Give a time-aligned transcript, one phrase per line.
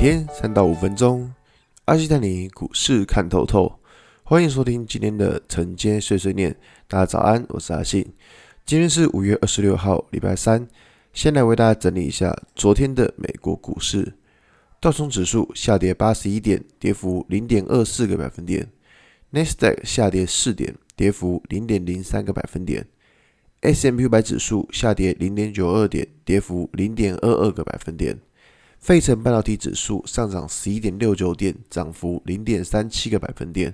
[0.00, 1.30] 天三到五分钟，
[1.84, 3.70] 阿信带你股市看透透。
[4.22, 6.56] 欢迎收听今天的晨间碎碎念。
[6.88, 8.10] 大家早安，我是阿信。
[8.64, 10.66] 今天是五月二十六号，礼拜三。
[11.12, 14.14] 先来为大家整理一下昨天的美国股市。
[14.80, 18.66] 道琼指数下跌八十一点，跌幅零点二四个百分点。
[19.28, 22.86] 纳斯达克下跌四点，跌幅零点零三个百分点。
[23.60, 28.18] S&P 五百指数下跌零点九二点，跌幅零点二二个百分点。
[28.80, 33.72] 费城半导体指数上涨十一点六九点，涨幅零点三七个百分点。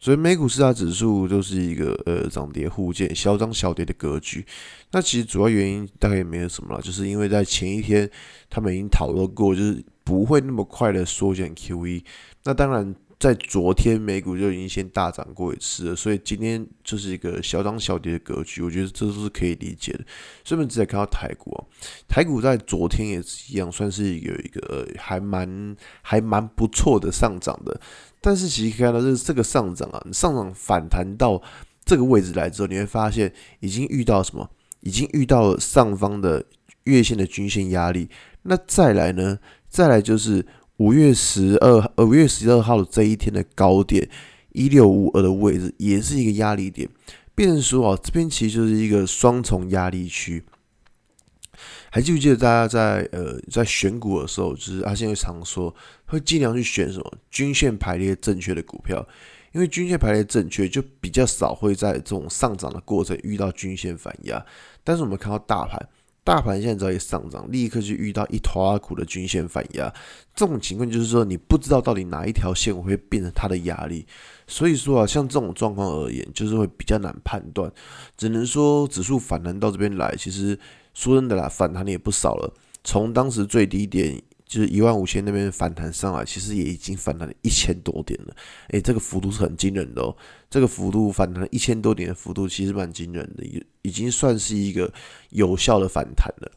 [0.00, 4.46] 所以美股四大指数就是一个呃涨跌互见、小涨小跌的格局。
[4.92, 8.08] 那其实主要原因大概也没有什么了，就是因为在前一天
[8.48, 12.02] 他们已经讨论过，就是不会那么快的缩减 QE。
[12.44, 12.94] 那当然。
[13.18, 20.04] 在昨天美股就已经先大涨过一次了，所以今天就是一个小涨小跌的格局，我觉得这都是可以理解的。
[20.44, 21.58] 顺便直接看到台股啊，
[22.06, 27.80] 台股在昨天也是一样，算是有一个还蛮还蛮不错的上涨的。
[28.20, 31.42] 但是其实看到，这这个上涨啊，上涨反弹到
[31.84, 34.48] 这个位置来之后，你会发现已经遇到什么？
[34.82, 36.44] 已经遇到上方的
[36.84, 38.08] 月线的均线压力。
[38.42, 39.40] 那再来呢？
[39.68, 40.46] 再来就是。
[40.78, 44.08] 五月十二呃，五月十二号的这一天的高点
[44.52, 46.88] 一六五二的位置，也是一个压力点。
[47.34, 50.44] 变成说啊，这边其实就是一个双重压力区。
[51.90, 55.74] 还记不记得大家在呃在选股的时候，就是阿信会常说，
[56.06, 59.04] 会尽量去选什么均线排列正确的股票，
[59.52, 64.44] 因为均线排列正确，就比较少会在这种上涨的过程遇到均线反压。
[64.84, 65.88] 但是我们看到大盘。
[66.28, 69.90] 大盘现在只要一上涨，立刻就遇到一坨阿苦的均线反压，
[70.34, 74.06] 这种情况就是说你不知道到底哪一条线会变成它的压力，
[74.46, 77.72] 所以说啊，像这种状况而言，就是会比较难判断，
[78.14, 80.58] 只能说指数反弹到这边来，其实
[80.92, 82.52] 说真的啦，反弹的也不少了，
[82.84, 84.22] 从当时最低点。
[84.48, 88.34] 就是一万五千那边反弹上来，其实也已经反弹了一千多点了。
[88.70, 90.16] 诶，这个幅度是很惊人的哦。
[90.48, 94.90] 这个幅度反弹一千多点的幅度，其实蛮惊人的，已已经算是一个
[95.28, 96.50] 有效的反弹了。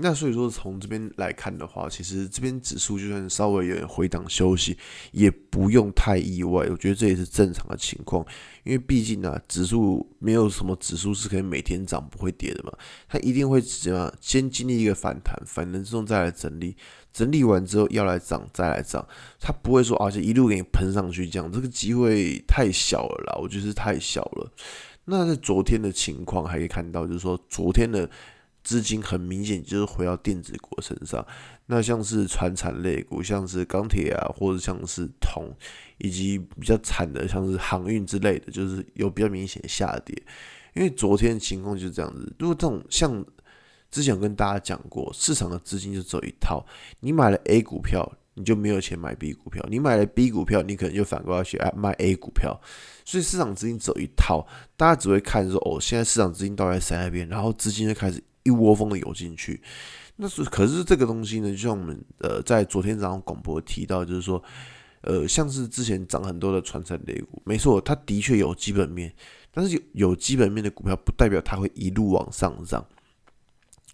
[0.00, 4.78] 那所以说，从这边来看的话，其实这边指数就算稍微有点回档休息，
[5.10, 6.68] 也不用太意外。
[6.70, 8.24] 我觉得这也是正常的情况，
[8.62, 12.72] 因为毕竟啊，指数没有什么指数是可以每天涨不会跌的嘛，
[13.08, 14.12] 它一定会怎样？
[14.20, 16.76] 先经历一个反弹，反弹之后再来整理，
[17.12, 19.04] 整理完之后要来涨再来涨，
[19.40, 24.52] 它不会说而且一路给你喷上去这样，这个机会太小了啦，我觉得是太小了。
[25.06, 28.08] 那在昨天的情况还可以看到，就是说昨天的。
[28.64, 31.26] 资金很明显就是回到电子股身上，
[31.66, 35.50] 那像是船产类股，像是钢铁啊，或者像是铜，
[35.96, 40.14] 以及比较惨的像是航运之类的，就是有比较明显的下跌。
[40.74, 43.24] 因为昨天的情况就是这样子，如果这种像
[43.90, 46.64] 之前跟大家讲过，市场的资金就走一套，
[47.00, 52.60] 你买了 A 股票，你就没有钱买 B 股票；你买了 B 股票，你可能就反过来去卖 A 股票。
[53.04, 54.46] 所以市场资金走一套，
[54.76, 58.22] 大家只会看说哦，现在市场资金到底在谁那边，然后资金就开始。
[58.48, 59.60] 一窝蜂的游进去，
[60.16, 64.42] 那是可是这个东西呢，就像我们呃在昨天早上广播提到，就是说，
[65.02, 69.12] 呃，像是之前涨很多的传产类股，没错，它的确有基本面，
[69.52, 72.84] 但是有有基本面的股票不代表它会一路往上涨。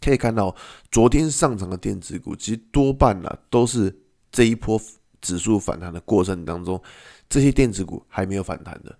[0.00, 0.54] 可以看到，
[0.90, 3.94] 昨天上涨的电子股，其实多半呢都是
[4.30, 4.80] 这一波
[5.20, 6.80] 指数反弹的过程当中，
[7.28, 8.96] 这些电子股还没有反弹的。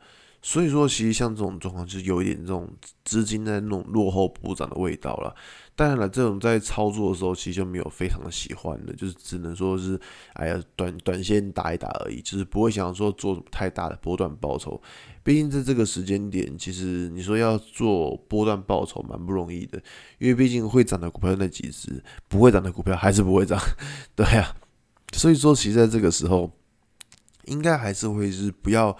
[0.46, 2.68] 所以说，其实像这种状况，就是有一点这种
[3.02, 5.34] 资金在那种落后补涨的味道了。
[5.74, 9.98] 当然了，这种在操作的时候，其实就没有非常的喜欢的，就是只能说是，
[10.34, 14.78] 哎呀，短短线打一打而已，就是不会想说做太大的波段报酬。
[15.22, 19.82] 毕竟在这个时间点，其实你说要做波段报酬蛮不容易的，
[20.18, 23.58] 因为毕竟会涨的股票那几只，不会涨的股票还是不会涨，
[24.14, 24.54] 对呀。
[25.14, 26.50] 所以说，其实在这个时候，
[27.46, 28.94] 应该还是会是不要。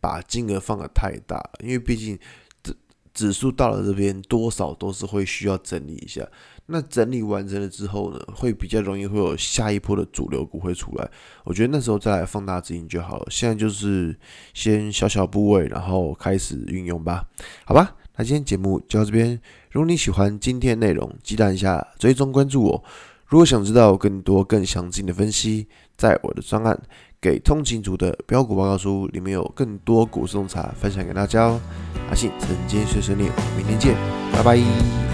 [0.00, 2.18] 把金额放得太大，因为毕竟
[2.62, 2.74] 指
[3.12, 6.26] 指数到了这边，多少都是会需要整理一下。
[6.72, 11.10] 那整理完成了之后呢，会比较容易会有下一波的主流股会出来。
[11.42, 13.26] 我觉得那时候再来放大资金就好了。
[13.28, 14.16] 现在就是
[14.54, 17.26] 先小小部位，然后开始运用吧。
[17.64, 19.40] 好吧，那今天节目就到这边。
[19.72, 22.84] 如果你喜欢今天内容，记得一下追踪关注我。
[23.30, 25.66] 如果想知道更多更详尽的分析，
[25.96, 26.78] 在我的专案。
[27.22, 31.60] 给通勤族的标股报告书里面有更多股市洞察分享给大家哦。
[32.08, 33.94] 阿信晨间碎碎念，明天见，
[34.32, 35.09] 拜拜。